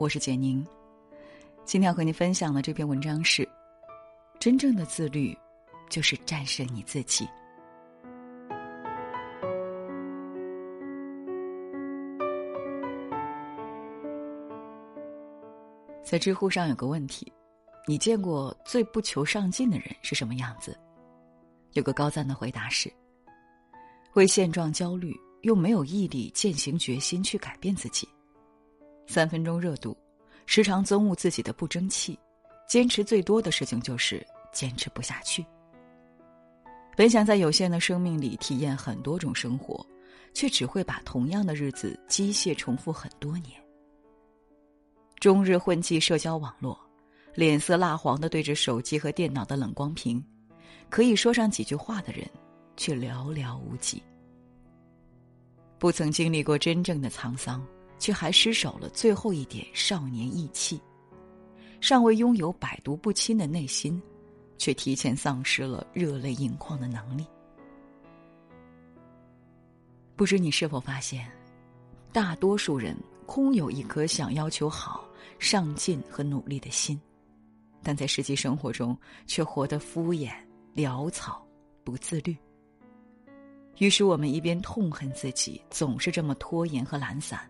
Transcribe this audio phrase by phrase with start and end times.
[0.00, 0.66] 我是简宁。
[1.66, 3.46] 今天要和你分享的这篇文章是：
[4.38, 5.36] 真正的自律，
[5.90, 7.28] 就是战胜你自己。
[16.02, 17.30] 在知乎上有个问题：
[17.86, 20.74] 你见过最不求上进的人是什么样子？
[21.74, 22.90] 有个高赞的回答是：
[24.14, 28.08] 为现状焦虑，又没有毅力践行决心去改变自己。
[29.06, 29.96] 三分钟热度，
[30.46, 32.18] 时常憎恶自己的不争气，
[32.68, 35.44] 坚持最多的事情就是坚持不下去。
[36.96, 39.84] 本想在有限的生命里体验很多种生活，
[40.34, 43.60] 却只会把同样的日子机械重复很多年。
[45.18, 46.78] 终日混迹社交网络，
[47.34, 50.22] 脸色蜡黄的对着手机和电脑的冷光屏，
[50.88, 52.28] 可以说上几句话的人，
[52.76, 54.02] 却寥寥无几。
[55.78, 57.66] 不曾经历过真正的沧桑，
[58.00, 60.76] 却还失守了最后一点少年意气；
[61.80, 64.02] 尚未拥有百毒不侵的内心，
[64.58, 67.24] 却提前丧失了热泪盈眶的能力。
[70.16, 71.30] 不知你是否发现，
[72.12, 75.06] 大多数人空有一颗想要求好。
[75.38, 77.00] 上进和努力的心，
[77.82, 78.94] 但在实际生活中
[79.26, 80.34] 却活得敷衍
[80.76, 81.42] 潦草、
[81.82, 82.36] 不自律。
[83.78, 87.49] 于是我们一边痛恨自己总是这么拖延和懒散，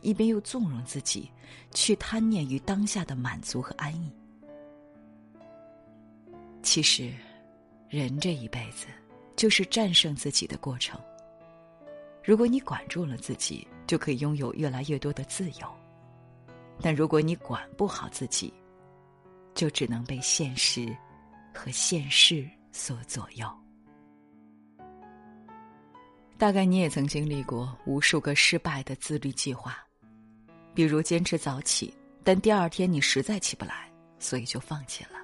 [0.00, 1.30] 一边又纵容自己
[1.72, 4.12] 去贪念于当下的满足和安逸。
[6.62, 7.12] 其实，
[7.88, 8.86] 人这一辈子
[9.36, 11.00] 就是战胜自己的过程。
[12.22, 15.66] 如果你管住了自己，就可以拥有越来越多的自由。
[16.80, 18.52] 但如果你管不好自己，
[19.54, 20.94] 就只能被现实
[21.54, 23.48] 和现世所左右。
[26.36, 29.76] 大概你也曾经历过无数个失败的自律计划，
[30.74, 35.18] 比如坚持早起，但第二天你实在起不来，所以就放弃了；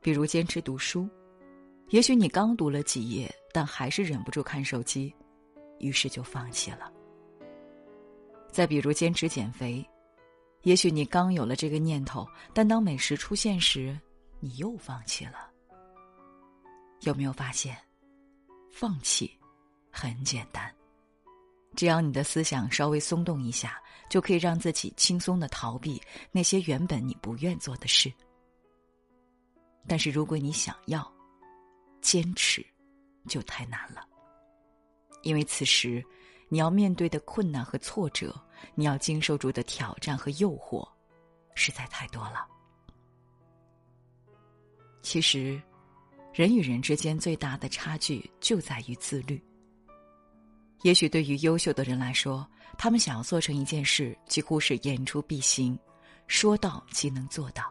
[0.00, 1.08] 比如坚持读书，
[1.90, 5.14] 也许你刚读了几页，但还是忍不住看手机，
[5.78, 6.90] 于是就放弃了；
[8.50, 9.84] 再比如坚持减肥。
[10.62, 13.98] 也许你刚有了这个念头，但当美食出现时，
[14.38, 15.50] 你又放弃了。
[17.00, 17.76] 有没有发现，
[18.70, 19.28] 放弃
[19.90, 20.72] 很简单，
[21.74, 26.00] 只要你的思想稍微松动一下，就可以让自己轻松的逃避
[26.30, 28.12] 那些原本你不愿做的事。
[29.86, 31.10] 但是如果你想要
[32.00, 32.64] 坚持，
[33.28, 34.06] 就太难了，
[35.22, 36.04] 因为此时。
[36.48, 38.38] 你要面对的困难和挫折，
[38.74, 40.86] 你要经受住的挑战和诱惑，
[41.54, 42.46] 实在太多了。
[45.00, 45.58] 其实，
[46.34, 49.42] 人与人之间最大的差距就在于自律。
[50.82, 55.78] 也许对于优秀的人来说，他们想要做成一件事，几乎是言出必行，
[56.26, 57.64] 说到即能做到。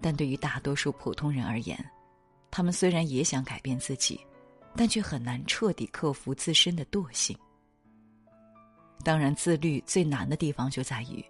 [0.00, 1.78] 但对于大多数普通人而言，
[2.50, 4.20] 他们虽然也想改变自己。
[4.74, 7.36] 但却很难彻底克服自身的惰性。
[9.04, 11.22] 当然，自律最难的地方就在于，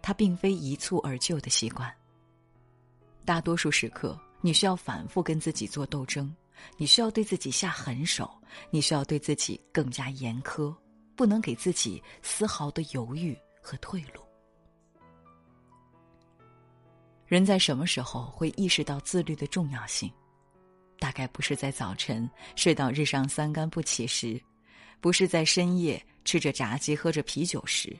[0.00, 1.92] 它并非一蹴而就的习惯。
[3.22, 6.34] 大多数时刻，你需要反复跟自己做斗争，
[6.76, 8.30] 你需要对自己下狠手，
[8.70, 10.74] 你需要对自己更加严苛，
[11.14, 14.22] 不能给自己丝毫的犹豫和退路。
[17.26, 20.10] 人在什么时候会意识到自律的重要性？
[20.98, 24.40] 大概不是在早晨睡到日上三竿不起时，
[25.00, 27.94] 不是在深夜吃着炸鸡喝着啤酒时，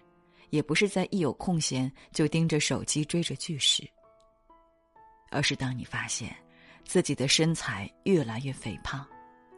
[0.50, 3.86] 也不是在一有空闲就盯着手机追着剧时，
[5.30, 6.34] 而是当你发现
[6.86, 9.04] 自己的身材越来越肥胖，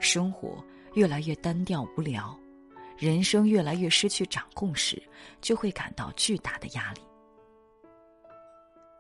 [0.01, 2.37] 生活越来越单调无聊，
[2.97, 5.01] 人生越来越失去掌控时，
[5.41, 7.03] 就会感到巨大的压力。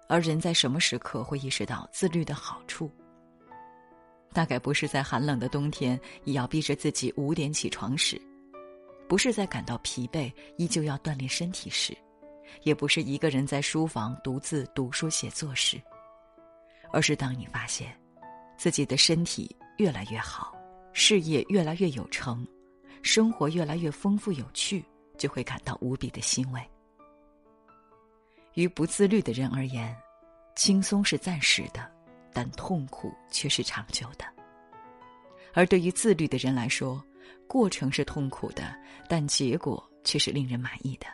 [0.08, 2.90] 而人在什么时刻会意识到自律的好处？
[4.32, 8.20] 大概不是在寒冷的冬天也要逼着自己五点起床时，
[9.08, 11.96] 不是在感到疲惫依旧要锻炼身体时，
[12.62, 15.80] 也不是一个人在书房独自读书写作时，
[16.92, 17.98] 而是当你发现，
[18.58, 20.54] 自己的身体越来越好，
[20.92, 22.46] 事业越来越有成，
[23.02, 24.84] 生活越来越丰富有趣，
[25.16, 26.60] 就会感到无比的欣慰。
[28.54, 29.96] 于不自律的人而言，
[30.54, 31.90] 轻松是暂时的。
[32.30, 34.24] 但痛苦却是长久的，
[35.54, 37.02] 而对于自律的人来说，
[37.48, 38.78] 过程是痛苦的，
[39.08, 41.06] 但结果却是令人满意的。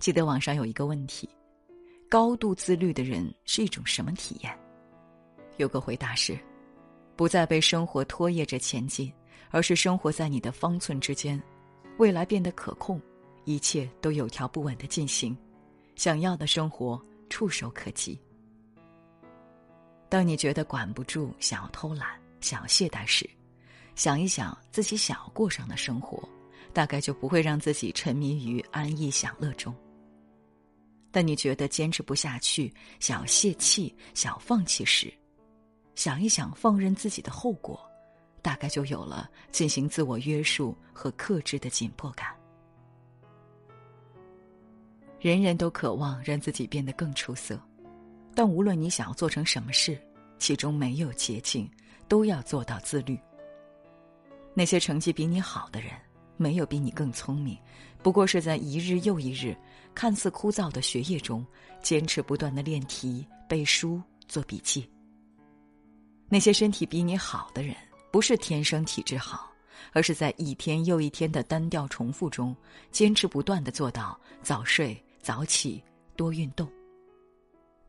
[0.00, 1.28] 记得网上有一个问题：
[2.08, 4.58] 高度自律的人是一种什么体验？
[5.56, 6.38] 有个回答是：
[7.16, 9.12] 不再被生活拖曳着前进，
[9.50, 11.40] 而是生活在你的方寸之间，
[11.98, 13.00] 未来变得可控，
[13.44, 15.36] 一切都有条不紊的进行，
[15.94, 18.20] 想要的生活触手可及。
[20.08, 22.08] 当你觉得管不住，想要偷懒、
[22.40, 23.28] 想要懈怠时，
[23.94, 26.28] 想一想自己想要过上的生活，
[26.72, 29.74] 大概就不会让自己沉迷于安逸享乐中。
[31.12, 35.12] 当你觉得坚持不下去，想要泄气、想要放弃时，
[35.94, 37.80] 想一想放任自己的后果，
[38.42, 42.28] 大概就有了进行自我约束和克制的紧迫感。
[45.20, 47.58] 人人都渴望让自己变得更出色，
[48.34, 49.98] 但无论你想要做成什么事，
[50.38, 51.70] 其中没有捷径，
[52.08, 53.18] 都要做到自律。
[54.52, 55.92] 那些成绩比你好的人，
[56.36, 57.58] 没有比你更聪明，
[58.02, 59.56] 不过是在一日又一日
[59.94, 61.46] 看似枯燥的学业中，
[61.80, 64.86] 坚持不断的练题、背书、做笔记。
[66.28, 67.74] 那些身体比你好的人，
[68.10, 69.50] 不是天生体质好，
[69.92, 72.56] 而是在一天又一天的单调重复中，
[72.90, 75.00] 坚持不断的做到早睡。
[75.22, 75.82] 早起，
[76.16, 76.70] 多运动。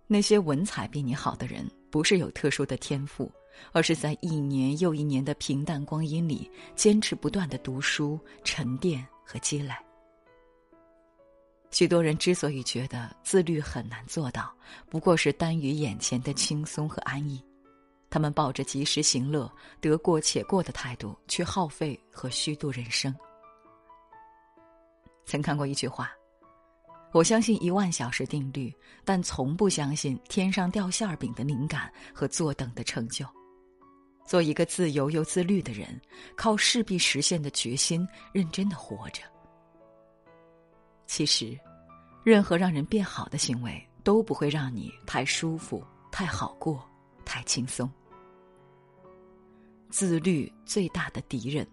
[0.07, 3.29] 那些文采比你好的人，不是有特殊的天赋，
[3.73, 9.73] 而是在一年又一年的平淡光阴里，坚持不断的读书、沉淀和积累。
[11.71, 14.49] 许多人之所以觉得自律很难做到，
[14.89, 17.43] 不过是耽于眼前的轻松和安逸，
[18.15, 19.51] 他们抱着及时行乐、
[19.81, 23.13] 得过且过的态度去耗费和虚度人生。
[25.25, 26.09] 曾看过一句话。
[27.11, 28.73] 我相信一万小时定律，
[29.03, 33.25] 但从不相信天上掉馅儿饼的灵感和坐等的成就。
[34.25, 35.99] 做一个自由又自律的人，
[36.37, 39.23] 靠势必实现的决心，认真的活着。
[41.05, 41.59] 其实，
[42.23, 45.83] 任何让人变好的行为都不会让你太舒服、
[46.13, 46.81] 太好过、
[47.25, 47.91] 太轻松。
[49.95, 51.65] 自律最大的敌人，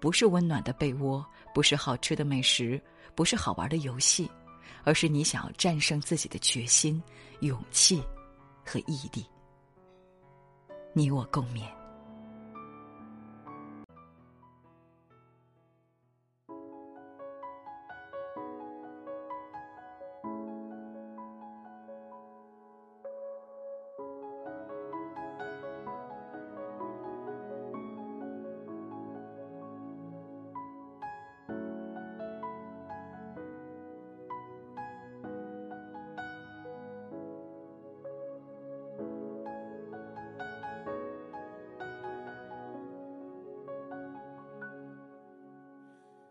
[0.00, 2.82] 不是温暖的被窝，不是好吃的美食，
[3.14, 4.26] 不是好玩的游戏。
[4.82, 7.02] 而是你想要战胜自己的决心、
[7.40, 8.02] 勇气
[8.64, 9.26] 和毅力。
[10.94, 11.75] 你我共勉。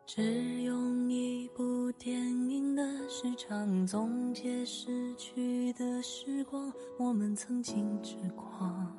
[0.08, 0.22] 只
[0.62, 8.96] 用一部电影的时长总结逝去的时光，我们曾经痴狂，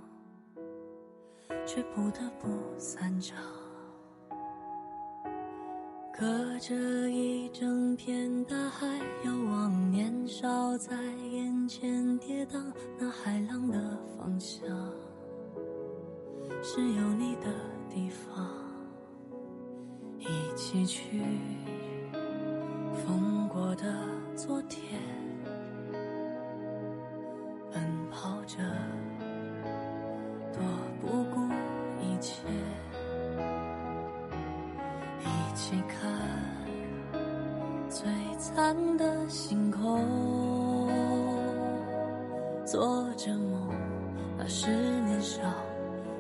[1.65, 3.39] 却不得不散场。
[6.13, 6.75] 隔着
[7.09, 8.87] 一整片大海，
[9.25, 10.97] 遥望年少在
[11.31, 12.61] 眼前跌宕，
[12.99, 14.69] 那海浪的方向
[16.63, 17.55] 是有你的
[17.89, 18.56] 地方。
[20.67, 21.23] 一起去
[22.93, 23.85] 风过的
[24.35, 25.01] 昨天，
[27.73, 27.81] 奔
[28.11, 28.57] 跑着，
[30.53, 30.61] 多
[31.01, 31.41] 不顾
[32.03, 32.43] 一切，
[35.21, 36.11] 一起看
[37.89, 40.91] 璀璨的星空，
[42.65, 43.73] 做着梦，
[44.37, 44.69] 那是
[45.03, 45.43] 年少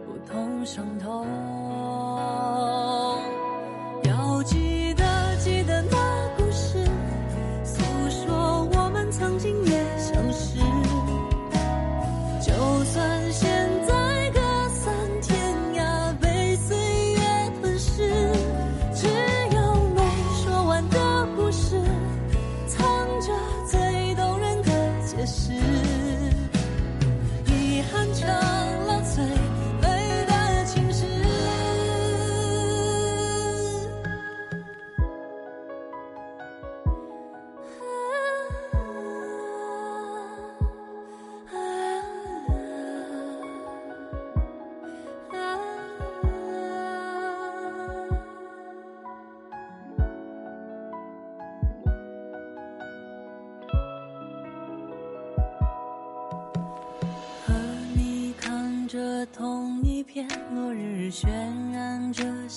[0.07, 1.27] 不懂伤痛。
[4.47, 4.76] 同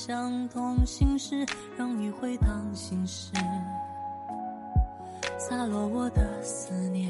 [0.02, 1.46] 相同心事，
[1.78, 3.34] 让余晖当心事，
[5.38, 7.10] 洒落我的思念，